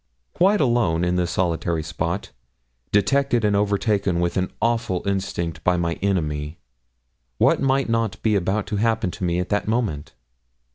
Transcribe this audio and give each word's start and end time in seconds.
Quite 0.33 0.59
alone, 0.59 1.03
in 1.03 1.15
this 1.15 1.29
solitary 1.29 1.83
spot, 1.83 2.31
detected 2.91 3.45
and 3.45 3.55
overtaken 3.55 4.19
with 4.19 4.35
an 4.35 4.51
awful 4.59 5.03
instinct 5.07 5.63
by 5.63 5.77
my 5.77 5.93
enemy, 6.01 6.57
what 7.37 7.61
might 7.61 7.87
not 7.87 8.19
be 8.23 8.33
about 8.33 8.65
to 8.65 8.77
happen 8.77 9.11
to 9.11 9.23
me 9.23 9.37
at 9.37 9.49
that 9.49 9.67
moment? 9.67 10.15